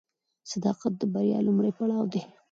صداقت 0.51 0.93
د 0.97 1.01
بریا 1.13 1.39
لومړی 1.47 1.71
پړاو 1.77 2.05
دی. 2.13 2.21